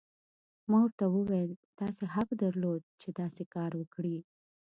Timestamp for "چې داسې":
3.01-3.43